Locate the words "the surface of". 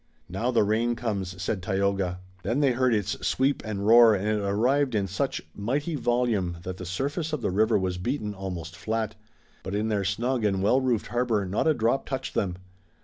6.77-7.43